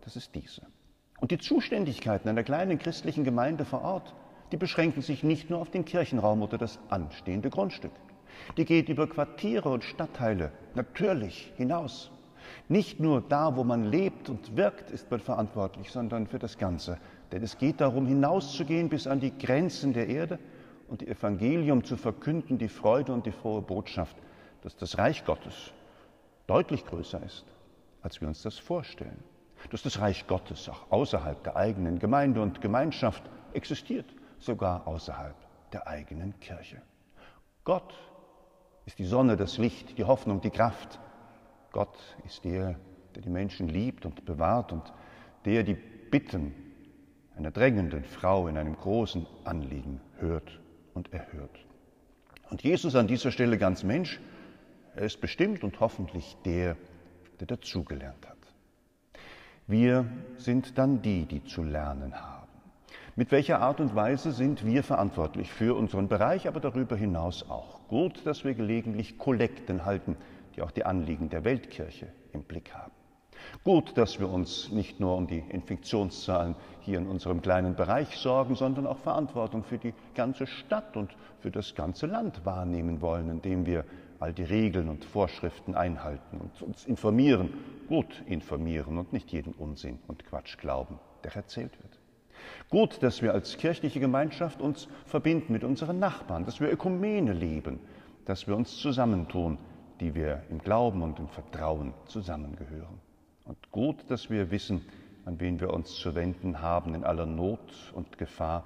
das 0.03 0.17
ist 0.17 0.35
diese. 0.35 0.63
Und 1.21 1.31
die 1.31 1.39
Zuständigkeiten 1.39 2.29
einer 2.29 2.43
kleinen 2.43 2.79
christlichen 2.79 3.25
Gemeinde 3.25 3.65
vor 3.65 3.83
Ort, 3.83 4.15
die 4.53 4.57
beschränken 4.57 5.03
sich 5.03 5.23
nicht 5.23 5.51
nur 5.51 5.61
auf 5.61 5.71
den 5.71 5.85
Kirchenraum 5.85 6.43
oder 6.43 6.59
das 6.59 6.79
anstehende 6.89 7.51
Grundstück. 7.51 7.93
Die 8.57 8.65
geht 8.65 8.89
über 8.89 9.09
Quartiere 9.09 9.69
und 9.71 9.83
Stadtteile 9.83 10.53
natürlich 10.75 11.53
hinaus. 11.57 12.11
Nicht 12.69 13.01
nur 13.01 13.23
da, 13.23 13.57
wo 13.57 13.65
man 13.65 13.85
lebt 13.85 14.29
und 14.29 14.57
wirkt, 14.57 14.91
ist 14.91 15.11
man 15.11 15.21
verantwortlich, 15.21 15.91
sondern 15.91 16.27
für 16.27 16.39
das 16.39 16.59
Ganze. 16.59 16.99
Denn 17.33 17.43
es 17.43 17.59
geht 17.59 17.81
darum, 17.81 18.07
hinauszugehen 18.07 18.89
bis 18.89 19.07
an 19.07 19.21
die 19.21 19.37
Grenzen 19.37 19.93
der 19.93 20.09
Erde 20.09 20.39
und 20.89 21.01
die 21.01 21.09
Evangelium 21.09 21.85
zu 21.85 21.97
verkünden, 21.97 22.59
die 22.59 22.69
Freude 22.69 23.13
und 23.13 23.27
die 23.27 23.33
frohe 23.33 23.63
Botschaft, 23.63 24.17
dass 24.63 24.77
das 24.77 24.99
Reich 24.99 25.25
Gottes 25.25 25.73
deutlich 26.47 26.85
größer 26.87 27.23
ist, 27.23 27.45
als 28.03 28.21
wir 28.21 28.29
uns 28.29 28.43
das 28.43 28.59
vorstellen. 28.59 29.23
Dass 29.71 29.83
das 29.83 30.01
Reich 30.01 30.27
Gottes 30.27 30.69
auch 30.69 30.91
außerhalb 30.91 31.43
der 31.43 31.57
eigenen 31.57 31.99
Gemeinde 31.99 32.41
und 32.41 32.61
Gemeinschaft 32.61 33.23
existiert, 33.53 34.07
sogar 34.39 34.87
außerhalb 34.87 35.35
der 35.73 35.89
eigenen 35.89 36.39
Kirche. 36.39 36.81
Gott 37.65 37.95
ist 38.85 38.99
die 38.99 39.05
Sonne, 39.05 39.37
das 39.37 39.59
Licht, 39.59 39.99
die 39.99 40.05
Hoffnung, 40.05 40.41
die 40.41 40.51
Kraft. 40.51 41.01
Gott 41.73 41.97
ist 42.25 42.45
der, 42.45 42.77
der 43.15 43.23
die 43.23 43.31
Menschen 43.31 43.69
liebt 43.69 44.07
und 44.07 44.25
bewahrt 44.25 44.73
und 44.73 44.93
der 45.45 45.65
die 45.65 45.75
Bitten 45.75 46.55
einer 47.37 47.51
drängenden 47.51 48.05
Frau 48.05 48.49
in 48.49 48.57
einem 48.57 48.77
großen 48.77 49.27
Anliegen 49.45 50.01
hört 50.19 50.61
und 50.95 51.13
erhört. 51.13 51.65
Und 52.51 52.63
Jesus 52.63 52.95
an 52.95 53.07
dieser 53.07 53.31
Stelle 53.31 53.59
ganz 53.59 53.83
Mensch, 53.83 54.21
er 54.95 55.03
ist 55.03 55.21
bestimmt 55.21 55.63
und 55.63 55.79
hoffentlich 55.81 56.37
der, 56.45 56.77
der 57.41 57.47
dazugelernt 57.47 58.27
hat. 58.27 58.37
Wir 59.67 60.07
sind 60.39 60.79
dann 60.79 61.03
die, 61.03 61.27
die 61.27 61.45
zu 61.45 61.63
lernen 61.63 62.15
haben. 62.15 62.47
Mit 63.17 63.33
welcher 63.33 63.61
Art 63.61 63.81
und 63.81 63.95
Weise 63.95 64.33
sind 64.33 64.65
wir 64.65 64.83
verantwortlich 64.83 65.53
für 65.53 65.75
unseren 65.77 66.09
Bereich, 66.09 66.49
aber 66.49 66.61
darüber 66.61 66.97
hinaus 66.97 67.49
auch? 67.49 67.87
Gut, 67.89 68.25
dass 68.27 68.45
wir 68.45 68.55
gelegentlich 68.55 69.19
Kollekten 69.19 69.85
halten, 69.85 70.17
die 70.55 70.63
auch 70.63 70.71
die 70.71 70.85
Anliegen 70.85 71.29
der 71.29 71.45
Weltkirche 71.45 72.09
im 72.33 72.45
Blick 72.45 72.75
haben. 72.75 72.93
Gut, 73.65 73.97
dass 73.97 74.21
wir 74.21 74.29
uns 74.29 74.71
nicht 74.71 75.01
nur 75.01 75.17
um 75.17 75.27
die 75.27 75.43
Infektionszahlen 75.49 76.55
hier 76.81 76.99
in 76.99 77.07
unserem 77.07 77.43
kleinen 77.43 77.75
Bereich 77.75 78.17
sorgen, 78.17 78.55
sondern 78.55 78.87
auch 78.87 78.99
Verantwortung 78.99 79.65
für 79.65 79.79
die 79.79 79.95
ganze 80.15 80.47
Stadt 80.47 80.97
und 80.97 81.17
für 81.41 81.51
das 81.51 81.75
ganze 81.75 82.07
Land 82.07 82.45
wahrnehmen 82.45 83.01
wollen, 83.01 83.29
indem 83.29 83.67
wir 83.67 83.85
all 84.19 84.33
die 84.33 84.45
Regeln 84.45 84.89
und 84.89 85.05
Vorschriften 85.05 85.75
einhalten 85.75 86.39
und 86.39 86.63
uns 86.63 86.87
informieren, 86.87 87.53
gut 87.89 88.23
informieren 88.27 88.99
und 88.99 89.13
nicht 89.13 89.31
jeden 89.33 89.53
Unsinn 89.53 89.99
und 90.07 90.25
Quatsch 90.25 90.59
glauben, 90.59 90.99
der 91.25 91.37
erzählt 91.37 91.73
wird. 91.83 91.99
Gut, 92.71 93.03
dass 93.03 93.23
wir 93.23 93.33
als 93.33 93.57
kirchliche 93.57 94.01
Gemeinschaft 94.01 94.61
uns 94.61 94.89
verbinden 95.07 95.53
mit 95.53 95.65
unseren 95.65 95.99
Nachbarn, 95.99 96.45
dass 96.45 96.61
wir 96.61 96.71
Ökumene 96.71 97.33
leben, 97.33 97.81
dass 98.25 98.47
wir 98.47 98.57
uns 98.57 98.77
zusammentun, 98.77 99.59
die 100.01 100.15
wir 100.15 100.43
im 100.51 100.59
Glauben 100.59 101.03
und 101.03 101.19
im 101.19 101.29
Vertrauen 101.29 101.95
zusammengehören. 102.07 103.06
Und 103.47 103.71
gut, 103.71 104.11
dass 104.11 104.29
wir 104.29 104.51
wissen, 104.51 104.85
an 105.25 105.41
wen 105.41 105.61
wir 105.61 105.73
uns 105.73 105.95
zu 105.95 106.15
wenden 106.15 106.61
haben 106.61 106.95
in 106.95 107.05
aller 107.05 107.27
Not 107.27 107.93
und 107.95 108.19
Gefahr, 108.19 108.65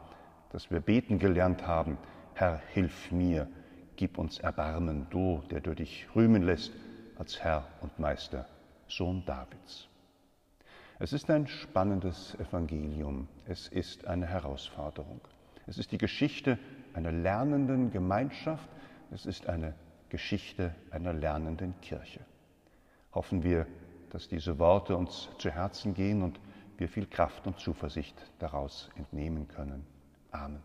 dass 0.52 0.70
wir 0.70 0.80
beten 0.80 1.18
gelernt 1.18 1.66
haben, 1.66 1.98
Herr, 2.34 2.60
hilf 2.72 3.12
mir, 3.12 3.48
gib 3.96 4.18
uns 4.18 4.38
Erbarmen, 4.38 5.06
du, 5.10 5.42
der 5.50 5.60
du 5.60 5.74
dich 5.74 6.08
rühmen 6.16 6.42
lässt 6.42 6.72
als 7.18 7.42
Herr 7.42 7.66
und 7.82 7.98
Meister, 7.98 8.46
Sohn 8.88 9.22
Davids. 9.26 9.88
Es 10.98 11.12
ist 11.12 11.30
ein 11.30 11.46
spannendes 11.46 12.34
Evangelium, 12.36 13.28
es 13.46 13.68
ist 13.68 14.06
eine 14.06 14.26
Herausforderung. 14.26 15.20
Es 15.66 15.78
ist 15.78 15.92
die 15.92 15.98
Geschichte 15.98 16.58
einer 16.94 17.12
lernenden 17.12 17.90
Gemeinschaft, 17.90 18.68
es 19.10 19.26
ist 19.26 19.46
eine 19.46 19.74
Geschichte 20.08 20.74
einer 20.90 21.12
lernenden 21.12 21.78
Kirche. 21.80 22.20
Hoffen 23.12 23.42
wir, 23.42 23.66
dass 24.10 24.28
diese 24.28 24.58
Worte 24.58 24.96
uns 24.96 25.28
zu 25.38 25.50
Herzen 25.50 25.94
gehen 25.94 26.22
und 26.22 26.38
wir 26.76 26.88
viel 26.88 27.06
Kraft 27.06 27.46
und 27.46 27.58
Zuversicht 27.58 28.14
daraus 28.38 28.90
entnehmen 28.96 29.48
können. 29.48 29.86
Amen. 30.30 30.62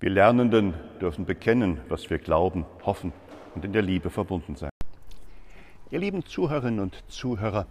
Wir 0.00 0.08
Lernenden 0.08 0.72
dürfen 0.98 1.26
bekennen, 1.26 1.82
was 1.88 2.08
wir 2.08 2.18
glauben, 2.18 2.64
hoffen 2.86 3.12
und 3.54 3.66
in 3.66 3.74
der 3.74 3.82
Liebe 3.82 4.08
verbunden 4.08 4.56
sein. 4.56 4.70
Ihr 5.90 5.98
lieben 5.98 6.24
Zuhörerinnen 6.24 6.80
und 6.80 7.04
Zuhörer, 7.08 7.66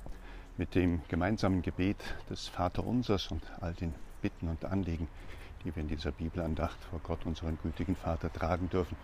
mit 0.55 0.75
dem 0.75 1.01
gemeinsamen 1.07 1.61
Gebet 1.63 1.97
des 2.29 2.47
Vaterunsers 2.47 3.31
und 3.31 3.41
all 3.61 3.73
den 3.73 3.95
Bitten 4.21 4.47
und 4.47 4.65
Anliegen, 4.65 5.07
die 5.63 5.75
wir 5.75 5.81
in 5.81 5.89
dieser 5.89 6.11
Bibelandacht 6.11 6.77
vor 6.89 6.99
Gott, 7.03 7.25
unseren 7.25 7.57
gütigen 7.57 7.95
Vater, 7.95 8.31
tragen 8.31 8.69
dürfen, 8.69 8.95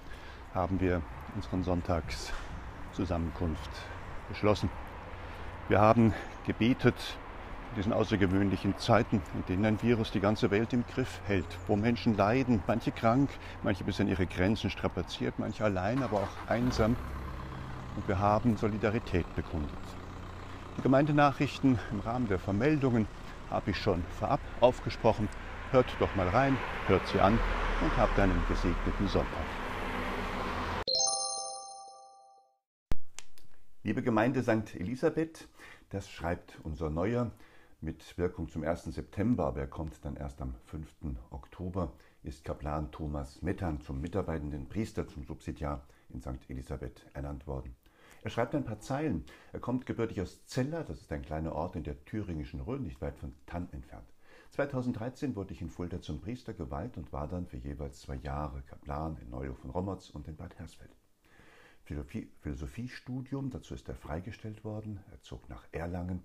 haben 0.54 0.80
wir 0.80 1.02
unseren 1.36 1.64
Sonntagszusammenkunft 1.64 3.70
beschlossen. 4.30 4.70
Wir 5.68 5.82
haben 5.82 6.14
gebetet 6.44 7.18
diesen 7.76 7.92
außergewöhnlichen 7.92 8.78
Zeiten, 8.78 9.22
in 9.34 9.44
denen 9.46 9.66
ein 9.66 9.82
Virus 9.82 10.12
die 10.12 10.22
ganze 10.22 10.50
Welt 10.50 10.72
im 10.72 10.86
Griff 10.86 11.20
hält, 11.26 11.58
wo 11.68 11.76
Menschen 11.76 12.16
leiden, 12.16 12.64
manche 12.68 12.94
krank, 12.94 13.32
manche 13.62 13.84
bis 13.84 14.00
an 14.00 14.08
ihre 14.08 14.28
Grenzen 14.28 14.70
strapaziert, 14.70 15.40
manche 15.40 15.66
allein, 15.66 16.04
aber 16.04 16.22
auch 16.22 16.48
einsam. 16.48 16.96
Und 17.96 18.08
wir 18.08 18.20
haben 18.20 18.56
Solidarität 18.56 19.26
bekundet. 19.36 19.78
Die 20.78 20.82
Gemeindenachrichten 20.82 21.80
im 21.92 22.00
Rahmen 22.00 22.28
der 22.28 22.40
Vermeldungen 22.40 23.10
habe 23.50 23.72
ich 23.72 23.78
schon 23.78 24.06
vorab 24.06 24.40
aufgesprochen. 24.62 25.28
Hört 25.72 25.96
doch 26.00 26.16
mal 26.16 26.28
rein, 26.30 26.58
hört 26.86 27.08
sie 27.08 27.20
an 27.20 27.40
und 27.82 27.98
habt 27.98 28.20
einen 28.20 28.40
gesegneten 28.48 29.08
Sonntag. 29.08 29.46
Liebe 33.84 34.04
Gemeinde 34.04 34.44
St. 34.44 34.76
Elisabeth, 34.76 35.48
das 35.90 36.10
schreibt 36.10 36.60
unser 36.64 36.90
neuer 36.90 37.32
mit 37.82 38.18
Wirkung 38.18 38.48
zum 38.48 38.64
1. 38.64 38.86
September, 38.86 39.48
aber 39.48 39.62
er 39.62 39.68
kommt 39.68 40.06
dann 40.06 40.16
erst 40.16 40.42
am 40.42 40.54
5. 40.66 40.88
Oktober, 41.32 41.92
ist 42.24 42.44
Kaplan 42.44 42.92
Thomas 42.92 43.42
Mettan 43.42 43.82
zum 43.82 44.02
mitarbeitenden 44.02 44.70
Priester 44.70 45.08
zum 45.08 45.24
Subsidiar 45.24 45.84
in 46.10 46.22
St. 46.22 46.48
Elisabeth 46.48 47.06
ernannt 47.14 47.48
worden. 47.48 47.76
Er 48.24 48.30
schreibt 48.30 48.56
ein 48.56 48.66
paar 48.66 48.80
Zeilen. 48.80 49.26
Er 49.52 49.60
kommt 49.60 49.86
gebürtig 49.86 50.22
aus 50.22 50.46
Zeller, 50.46 50.84
das 50.84 51.02
ist 51.02 51.12
ein 51.12 51.22
kleiner 51.24 51.54
Ort 51.54 51.76
in 51.76 51.84
der 51.84 52.04
thüringischen 52.06 52.62
Rhön, 52.62 52.84
nicht 52.84 53.02
weit 53.02 53.18
von 53.18 53.34
Tann 53.46 53.68
entfernt. 53.72 54.15
2013 54.52 55.36
wurde 55.36 55.54
ich 55.54 55.62
in 55.62 55.70
Fulda 55.70 56.02
zum 56.02 56.22
Priester 56.22 56.54
geweiht 56.54 56.98
und 56.98 57.12
war 57.12 57.28
dann 57.28 57.46
für 57.46 57.58
jeweils 57.58 58.00
zwei 58.02 58.16
Jahre 58.16 58.62
Kaplan 58.62 59.18
in 59.18 59.30
Neuhof 59.30 59.60
von 59.60 59.72
Rommerz 59.72 60.10
und 60.10 60.28
in 60.28 60.36
Bad 60.36 60.58
Hersfeld. 60.58 60.96
Philosophiestudium, 61.84 63.52
dazu 63.52 63.74
ist 63.74 63.88
er 63.90 63.96
freigestellt 63.96 64.64
worden. 64.64 65.00
Er 65.12 65.22
zog 65.22 65.50
nach 65.50 65.68
Erlangen 65.72 66.24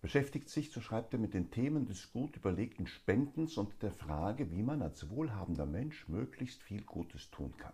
beschäftigt 0.00 0.48
sich, 0.48 0.70
so 0.70 0.80
schreibt 0.80 1.12
er, 1.12 1.18
mit 1.18 1.34
den 1.34 1.50
Themen 1.50 1.86
des 1.86 2.12
gut 2.12 2.36
überlegten 2.36 2.86
Spendens 2.86 3.56
und 3.56 3.82
der 3.82 3.92
Frage, 3.92 4.50
wie 4.52 4.62
man 4.62 4.82
als 4.82 5.10
wohlhabender 5.10 5.66
Mensch 5.66 6.08
möglichst 6.08 6.62
viel 6.62 6.82
Gutes 6.82 7.30
tun 7.30 7.56
kann. 7.56 7.72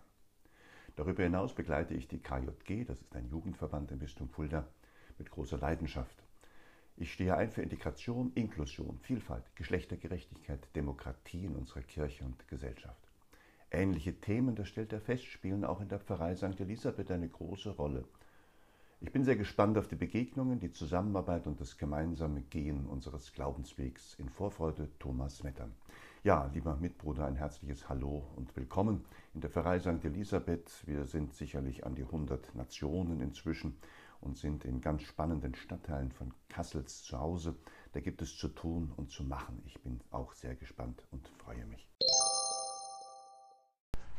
Darüber 0.95 1.23
hinaus 1.23 1.53
begleite 1.53 1.93
ich 1.93 2.07
die 2.07 2.19
KJG, 2.19 2.85
das 2.85 3.01
ist 3.01 3.15
ein 3.15 3.27
Jugendverband 3.29 3.91
im 3.91 3.99
Bistum 3.99 4.29
Fulda, 4.29 4.67
mit 5.17 5.29
großer 5.29 5.57
Leidenschaft. 5.57 6.24
Ich 6.97 7.11
stehe 7.11 7.35
ein 7.35 7.51
für 7.51 7.61
Integration, 7.61 8.31
Inklusion, 8.35 8.97
Vielfalt, 9.01 9.43
Geschlechtergerechtigkeit, 9.55 10.65
Demokratie 10.77 11.43
in 11.43 11.57
unserer 11.57 11.81
Kirche 11.81 12.23
und 12.23 12.47
Gesellschaft. 12.47 13.09
Ähnliche 13.69 14.13
Themen, 14.21 14.55
das 14.55 14.69
stellt 14.69 14.93
er 14.93 15.01
fest, 15.01 15.25
spielen 15.25 15.65
auch 15.65 15.81
in 15.81 15.89
der 15.89 15.99
Pfarrei 15.99 16.35
St. 16.35 16.57
Elisabeth 16.57 17.11
eine 17.11 17.27
große 17.27 17.71
Rolle. 17.71 18.05
Ich 19.01 19.11
bin 19.11 19.25
sehr 19.25 19.35
gespannt 19.35 19.77
auf 19.77 19.89
die 19.89 19.97
Begegnungen, 19.97 20.61
die 20.61 20.71
Zusammenarbeit 20.71 21.47
und 21.47 21.59
das 21.59 21.77
gemeinsame 21.77 22.43
Gehen 22.43 22.85
unseres 22.85 23.33
Glaubenswegs. 23.33 24.15
In 24.17 24.29
Vorfreude 24.29 24.87
Thomas 24.97 25.43
Mettern. 25.43 25.73
Ja, 26.23 26.49
lieber 26.53 26.77
Mitbruder, 26.77 27.25
ein 27.25 27.35
herzliches 27.35 27.89
Hallo 27.89 28.25
und 28.37 28.55
willkommen 28.55 29.03
in 29.33 29.41
der 29.41 29.49
Pfarrei 29.49 29.79
St. 29.79 30.05
Elisabeth. 30.05 30.71
Wir 30.85 31.03
sind 31.03 31.33
sicherlich 31.33 31.85
an 31.85 31.95
die 31.95 32.03
100 32.03 32.55
Nationen 32.55 33.19
inzwischen 33.19 33.75
und 34.21 34.37
sind 34.37 34.65
in 34.65 34.81
ganz 34.81 35.03
spannenden 35.03 35.55
Stadtteilen 35.55 36.11
von 36.11 36.33
Kassels 36.49 37.03
zu 37.03 37.19
Hause. 37.19 37.55
Da 37.93 37.99
gibt 37.99 38.21
es 38.21 38.37
zu 38.37 38.47
tun 38.47 38.91
und 38.97 39.09
zu 39.11 39.23
machen. 39.23 39.61
Ich 39.65 39.79
bin 39.81 40.01
auch 40.11 40.33
sehr 40.33 40.55
gespannt 40.55 41.03
und 41.11 41.27
freue 41.37 41.65
mich. 41.65 41.87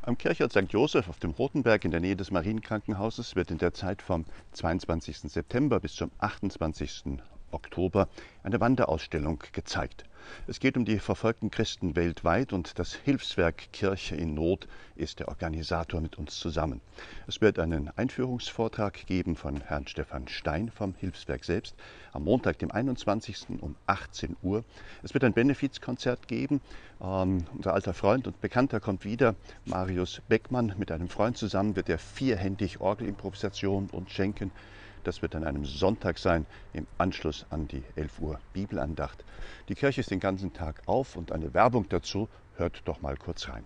Am 0.03 0.17
Kirchort 0.17 0.53
St. 0.53 0.73
Joseph 0.73 1.09
auf 1.09 1.19
dem 1.19 1.33
Rotenberg 1.33 1.85
in 1.85 1.91
der 1.91 1.99
Nähe 1.99 2.15
des 2.15 2.31
Marienkrankenhauses 2.31 3.35
wird 3.35 3.50
in 3.50 3.59
der 3.59 3.75
Zeit 3.75 4.03
vom 4.03 4.25
22. 4.53 5.19
September 5.19 5.81
bis 5.81 5.95
zum 5.97 6.12
28. 6.19 7.19
Oktober 7.50 8.09
eine 8.43 8.61
Wanderausstellung 8.61 9.43
gezeigt. 9.53 10.05
Es 10.47 10.61
geht 10.61 10.76
um 10.76 10.85
die 10.85 10.99
verfolgten 10.99 11.50
Christen 11.50 11.97
weltweit 11.97 12.53
und 12.53 12.79
das 12.79 12.95
Hilfswerk 12.95 13.73
Kirche 13.73 14.17
in 14.17 14.35
Not 14.35 14.67
ist 14.95 15.21
der 15.21 15.29
Organisator 15.29 16.00
mit 16.00 16.19
uns 16.19 16.38
zusammen. 16.38 16.81
Es 17.26 17.41
wird 17.41 17.59
einen 17.59 17.91
Einführungsvortrag 17.97 19.07
geben 19.07 19.37
von 19.37 19.61
Herrn 19.61 19.87
Stefan 19.87 20.29
Stein 20.29 20.71
vom 20.71 20.95
Hilfswerk 20.95 21.45
selbst 21.45 21.75
am 22.12 22.25
Montag, 22.25 22.59
dem 22.59 22.71
21. 22.71 23.47
um 23.61 23.76
18 23.87 24.37
Uhr. 24.43 24.65
Es 25.03 25.15
wird 25.15 25.25
ein 25.25 25.35
Benefizkonzert 25.35 26.29
geben. 26.29 26.61
Ähm, 27.00 27.45
unser 27.55 27.75
alter 27.75 27.95
Freund 27.95 28.26
und 28.26 28.41
Bekannter 28.41 28.81
kommt 28.81 29.05
wieder, 29.05 29.35
Marius 29.65 30.23
Beckmann. 30.29 30.75
Mit 30.79 30.91
einem 30.91 31.09
Freund 31.09 31.37
zusammen 31.37 31.76
wird 31.76 31.88
er 31.88 31.99
vierhändig 31.99 32.81
Orgelimprovisation 32.81 33.91
und 33.91 34.11
schenken. 34.11 34.50
Das 35.06 35.22
wird 35.22 35.36
an 35.36 35.44
einem 35.44 35.64
Sonntag 35.64 36.18
sein, 36.18 36.46
im 36.72 36.84
Anschluss 36.98 37.46
an 37.50 37.68
die 37.68 37.84
11 37.94 38.18
Uhr 38.18 38.40
Bibelandacht. 38.52 39.25
Die 39.68 39.76
Kirche 39.76 40.00
ist 40.00 40.10
den 40.10 40.18
ganzen 40.18 40.52
Tag 40.52 40.82
auf 40.86 41.14
und 41.14 41.30
eine 41.30 41.54
Werbung 41.54 41.88
dazu. 41.88 42.28
Hört 42.56 42.82
doch 42.86 43.02
mal 43.02 43.16
kurz 43.16 43.48
rein. 43.48 43.62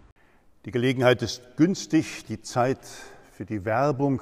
Die 0.66 0.70
Gelegenheit 0.70 1.22
ist 1.22 1.56
günstig, 1.56 2.26
die 2.26 2.42
Zeit 2.42 2.80
für 3.32 3.46
die 3.46 3.64
Werbung. 3.64 4.20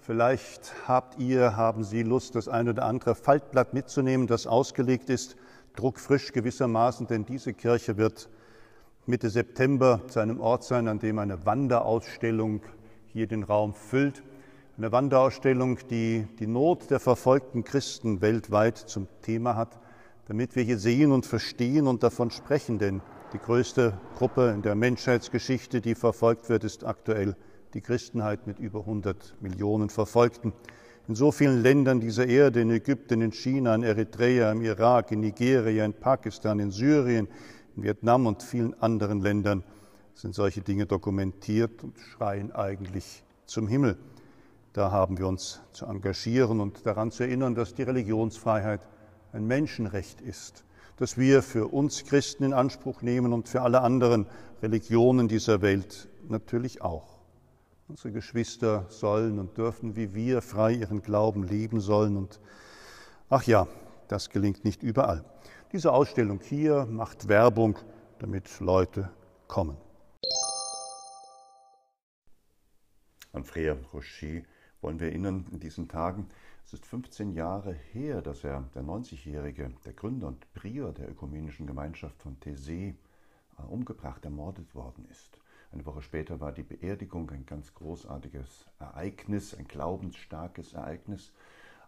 Vielleicht 0.00 0.88
habt 0.88 1.20
ihr, 1.20 1.56
haben 1.56 1.84
Sie 1.84 2.02
Lust, 2.02 2.34
das 2.34 2.48
eine 2.48 2.70
oder 2.70 2.84
andere 2.84 3.14
Faltblatt 3.14 3.72
mitzunehmen, 3.72 4.26
das 4.26 4.48
ausgelegt 4.48 5.08
ist, 5.08 5.36
druckfrisch 5.76 6.32
gewissermaßen, 6.32 7.06
denn 7.06 7.24
diese 7.24 7.54
Kirche 7.54 7.96
wird 7.96 8.28
Mitte 9.06 9.30
September 9.30 10.00
zu 10.08 10.18
einem 10.18 10.40
Ort 10.40 10.64
sein, 10.64 10.88
an 10.88 10.98
dem 10.98 11.20
eine 11.20 11.46
Wanderausstellung 11.46 12.62
hier 13.12 13.28
den 13.28 13.44
Raum 13.44 13.72
füllt 13.72 14.24
eine 14.78 14.92
Wanderausstellung, 14.92 15.78
die 15.88 16.26
die 16.38 16.46
Not 16.46 16.90
der 16.90 17.00
verfolgten 17.00 17.64
Christen 17.64 18.20
weltweit 18.20 18.76
zum 18.76 19.08
Thema 19.22 19.56
hat, 19.56 19.78
damit 20.26 20.54
wir 20.54 20.64
hier 20.64 20.78
sehen 20.78 21.12
und 21.12 21.24
verstehen 21.24 21.86
und 21.86 22.02
davon 22.02 22.30
sprechen. 22.30 22.78
Denn 22.78 23.00
die 23.32 23.38
größte 23.38 23.98
Gruppe 24.16 24.50
in 24.50 24.60
der 24.60 24.74
Menschheitsgeschichte, 24.74 25.80
die 25.80 25.94
verfolgt 25.94 26.50
wird, 26.50 26.62
ist 26.64 26.84
aktuell 26.84 27.36
die 27.72 27.80
Christenheit 27.80 28.46
mit 28.46 28.58
über 28.58 28.80
100 28.80 29.36
Millionen 29.40 29.88
Verfolgten. 29.88 30.52
In 31.08 31.14
so 31.14 31.32
vielen 31.32 31.62
Ländern 31.62 32.00
dieser 32.00 32.26
Erde, 32.26 32.60
in 32.60 32.70
Ägypten, 32.70 33.22
in 33.22 33.32
China, 33.32 33.74
in 33.74 33.82
Eritrea, 33.82 34.52
im 34.52 34.60
Irak, 34.60 35.10
in 35.10 35.20
Nigeria, 35.20 35.86
in 35.86 35.94
Pakistan, 35.94 36.58
in 36.58 36.70
Syrien, 36.70 37.28
in 37.76 37.82
Vietnam 37.82 38.26
und 38.26 38.42
vielen 38.42 38.74
anderen 38.82 39.22
Ländern 39.22 39.62
sind 40.14 40.34
solche 40.34 40.60
Dinge 40.60 40.84
dokumentiert 40.84 41.82
und 41.82 41.98
schreien 41.98 42.52
eigentlich 42.52 43.22
zum 43.46 43.68
Himmel. 43.68 43.96
Da 44.76 44.90
haben 44.90 45.16
wir 45.16 45.26
uns 45.26 45.62
zu 45.72 45.86
engagieren 45.86 46.60
und 46.60 46.84
daran 46.84 47.10
zu 47.10 47.22
erinnern, 47.22 47.54
dass 47.54 47.72
die 47.72 47.82
Religionsfreiheit 47.82 48.86
ein 49.32 49.46
Menschenrecht 49.46 50.20
ist, 50.20 50.66
das 50.98 51.16
wir 51.16 51.42
für 51.42 51.68
uns 51.68 52.04
Christen 52.04 52.44
in 52.44 52.52
Anspruch 52.52 53.00
nehmen 53.00 53.32
und 53.32 53.48
für 53.48 53.62
alle 53.62 53.80
anderen 53.80 54.26
Religionen 54.60 55.28
dieser 55.28 55.62
Welt 55.62 56.10
natürlich 56.28 56.82
auch. 56.82 57.20
Unsere 57.88 58.12
Geschwister 58.12 58.84
sollen 58.90 59.38
und 59.38 59.56
dürfen 59.56 59.96
wie 59.96 60.12
wir 60.12 60.42
frei 60.42 60.72
ihren 60.72 61.00
Glauben 61.00 61.44
leben 61.44 61.80
sollen 61.80 62.18
und 62.18 62.38
ach 63.30 63.44
ja, 63.44 63.66
das 64.08 64.28
gelingt 64.28 64.66
nicht 64.66 64.82
überall. 64.82 65.24
Diese 65.72 65.90
Ausstellung 65.90 66.40
hier 66.42 66.84
macht 66.84 67.28
Werbung, 67.28 67.78
damit 68.18 68.60
Leute 68.60 69.08
kommen. 69.48 69.78
Andrea 73.32 73.74
Rocher 73.94 74.42
wollen 74.86 75.00
wir 75.00 75.08
erinnern 75.08 75.44
in 75.50 75.58
diesen 75.58 75.88
Tagen. 75.88 76.28
Es 76.64 76.72
ist 76.72 76.86
15 76.86 77.32
Jahre 77.32 77.72
her, 77.72 78.22
dass 78.22 78.44
er, 78.44 78.62
der 78.72 78.84
90-Jährige, 78.84 79.72
der 79.84 79.92
Gründer 79.92 80.28
und 80.28 80.54
Prior 80.54 80.92
der 80.92 81.10
ökumenischen 81.10 81.66
Gemeinschaft 81.66 82.22
von 82.22 82.36
Thésée, 82.38 82.94
äh, 83.58 83.62
umgebracht, 83.62 84.24
ermordet 84.24 84.76
worden 84.76 85.04
ist. 85.10 85.40
Eine 85.72 85.84
Woche 85.86 86.02
später 86.02 86.38
war 86.38 86.52
die 86.52 86.62
Beerdigung 86.62 87.28
ein 87.30 87.44
ganz 87.44 87.74
großartiges 87.74 88.66
Ereignis, 88.78 89.54
ein 89.54 89.66
glaubensstarkes 89.66 90.74
Ereignis. 90.74 91.32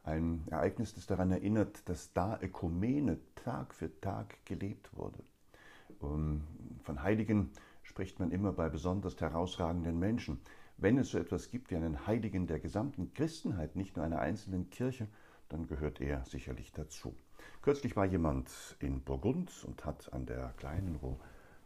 Ein 0.02 0.42
Ereignis, 0.50 0.92
das 0.92 1.06
daran 1.06 1.30
erinnert, 1.30 1.88
dass 1.88 2.12
da 2.14 2.36
Ökumene 2.42 3.20
Tag 3.36 3.74
für 3.74 4.00
Tag 4.00 4.44
gelebt 4.44 4.90
wurde. 4.96 5.22
Von 6.00 7.02
Heiligen 7.02 7.52
spricht 7.84 8.18
man 8.18 8.32
immer 8.32 8.52
bei 8.52 8.68
besonders 8.68 9.20
herausragenden 9.20 10.00
Menschen 10.00 10.40
wenn 10.78 10.96
es 10.96 11.10
so 11.10 11.18
etwas 11.18 11.50
gibt 11.50 11.70
wie 11.70 11.76
einen 11.76 12.06
Heiligen 12.06 12.46
der 12.46 12.60
gesamten 12.60 13.12
Christenheit, 13.12 13.76
nicht 13.76 13.96
nur 13.96 14.04
einer 14.04 14.20
einzelnen 14.20 14.70
Kirche, 14.70 15.08
dann 15.48 15.66
gehört 15.66 16.00
er 16.00 16.24
sicherlich 16.24 16.72
dazu. 16.72 17.14
Kürzlich 17.62 17.96
war 17.96 18.04
jemand 18.04 18.50
in 18.78 19.02
Burgund 19.02 19.64
und 19.64 19.84
hat 19.84 20.12
an 20.12 20.26
der 20.26 20.54
kleinen 20.56 21.00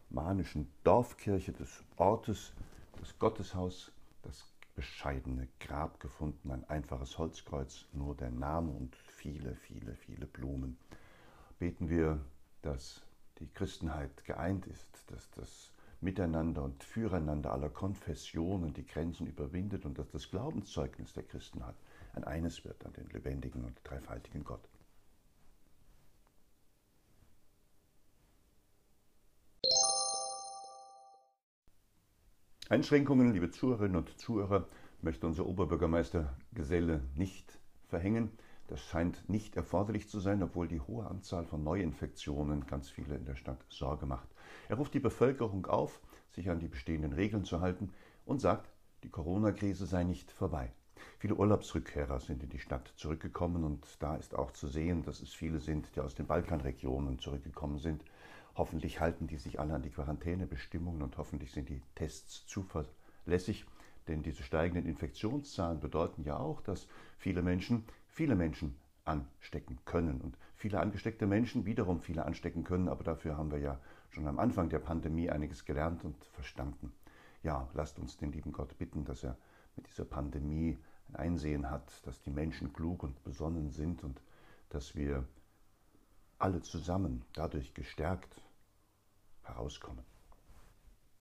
romanischen 0.09 0.71
Dorfkirche 0.83 1.53
des 1.53 1.83
Ortes 1.95 2.53
das 2.99 3.17
Gotteshaus, 3.19 3.91
das 4.23 4.47
bescheidene 4.75 5.47
Grab 5.59 5.99
gefunden, 5.99 6.49
ein 6.51 6.67
einfaches 6.67 7.17
Holzkreuz, 7.17 7.85
nur 7.93 8.15
der 8.15 8.31
Name 8.31 8.71
und 8.71 8.95
viele, 8.95 9.55
viele, 9.55 9.95
viele 9.95 10.25
Blumen. 10.25 10.77
Beten 11.59 11.89
wir, 11.89 12.19
dass 12.63 13.03
die 13.39 13.47
Christenheit 13.53 14.25
geeint 14.25 14.65
ist, 14.65 14.87
dass 15.07 15.29
das 15.31 15.72
Miteinander 16.03 16.63
und 16.63 16.83
Füreinander 16.83 17.51
aller 17.51 17.69
Konfessionen 17.69 18.73
die 18.73 18.85
Grenzen 18.85 19.25
überwindet 19.25 19.85
und 19.85 19.97
dass 19.97 20.11
das 20.11 20.29
Glaubenszeugnis 20.29 21.13
der 21.13 21.23
Christenheit 21.23 21.75
ein 22.13 22.25
eines 22.25 22.65
wird 22.65 22.85
an 22.85 22.93
den 22.93 23.09
lebendigen 23.09 23.63
und 23.63 23.79
dreifaltigen 23.83 24.43
Gott. 24.43 24.67
Einschränkungen, 32.69 33.33
liebe 33.33 33.51
Zuhörerinnen 33.51 33.97
und 33.97 34.17
Zuhörer, 34.19 34.67
möchte 35.01 35.27
unser 35.27 35.45
Oberbürgermeister 35.45 36.35
Geselle 36.53 37.01
nicht 37.15 37.59
verhängen. 37.87 38.31
Das 38.67 38.81
scheint 38.81 39.29
nicht 39.29 39.55
erforderlich 39.55 40.09
zu 40.09 40.19
sein, 40.19 40.41
obwohl 40.41 40.67
die 40.67 40.79
hohe 40.79 41.05
Anzahl 41.05 41.45
von 41.45 41.63
Neuinfektionen 41.63 42.65
ganz 42.65 42.89
viele 42.89 43.15
in 43.15 43.25
der 43.25 43.35
Stadt 43.35 43.63
Sorge 43.69 44.05
macht. 44.05 44.32
Er 44.69 44.77
ruft 44.77 44.93
die 44.93 44.99
Bevölkerung 44.99 45.65
auf, 45.65 46.01
sich 46.31 46.49
an 46.49 46.59
die 46.59 46.67
bestehenden 46.67 47.13
Regeln 47.13 47.45
zu 47.45 47.61
halten 47.61 47.91
und 48.25 48.41
sagt, 48.41 48.69
die 49.03 49.09
Corona-Krise 49.09 49.85
sei 49.85 50.03
nicht 50.03 50.31
vorbei. 50.31 50.71
Viele 51.19 51.35
Urlaubsrückkehrer 51.35 52.19
sind 52.19 52.43
in 52.43 52.49
die 52.49 52.59
Stadt 52.59 52.93
zurückgekommen 52.95 53.63
und 53.63 53.85
da 53.99 54.15
ist 54.15 54.35
auch 54.35 54.51
zu 54.51 54.67
sehen, 54.67 55.03
dass 55.03 55.21
es 55.21 55.33
viele 55.33 55.59
sind, 55.59 55.95
die 55.95 55.99
aus 55.99 56.15
den 56.15 56.27
Balkanregionen 56.27 57.19
zurückgekommen 57.19 57.79
sind. 57.79 58.03
Hoffentlich 58.55 58.99
halten 58.99 59.27
die 59.27 59.37
sich 59.37 59.59
alle 59.59 59.73
an 59.73 59.81
die 59.81 59.89
Quarantänebestimmungen 59.89 61.01
und 61.01 61.17
hoffentlich 61.17 61.51
sind 61.51 61.69
die 61.69 61.81
Tests 61.95 62.45
zuverlässig, 62.45 63.65
denn 64.07 64.21
diese 64.21 64.43
steigenden 64.43 64.85
Infektionszahlen 64.85 65.79
bedeuten 65.79 66.23
ja 66.23 66.37
auch, 66.37 66.61
dass 66.61 66.87
viele 67.17 67.41
Menschen 67.41 67.85
viele 68.13 68.35
Menschen 68.35 68.75
anstecken 69.05 69.79
können 69.85 70.21
und 70.21 70.37
viele 70.55 70.79
angesteckte 70.79 71.25
Menschen 71.25 71.65
wiederum 71.65 71.99
viele 71.99 72.25
anstecken 72.25 72.63
können, 72.63 72.87
aber 72.87 73.03
dafür 73.03 73.37
haben 73.37 73.51
wir 73.51 73.59
ja 73.59 73.79
schon 74.13 74.27
am 74.27 74.39
Anfang 74.39 74.69
der 74.69 74.79
Pandemie 74.79 75.29
einiges 75.29 75.65
gelernt 75.65 76.03
und 76.03 76.23
verstanden. 76.25 76.93
Ja, 77.41 77.67
lasst 77.73 77.99
uns 77.99 78.15
den 78.17 78.31
lieben 78.31 78.51
Gott 78.51 78.77
bitten, 78.77 79.05
dass 79.05 79.23
er 79.23 79.37
mit 79.75 79.87
dieser 79.87 80.05
Pandemie 80.05 80.77
ein 81.09 81.15
Einsehen 81.15 81.69
hat, 81.69 81.91
dass 82.05 82.21
die 82.21 82.29
Menschen 82.29 82.71
klug 82.73 83.03
und 83.03 83.23
besonnen 83.23 83.71
sind 83.71 84.03
und 84.03 84.21
dass 84.69 84.95
wir 84.95 85.25
alle 86.37 86.61
zusammen 86.61 87.25
dadurch 87.33 87.73
gestärkt 87.73 88.41
herauskommen. 89.43 90.05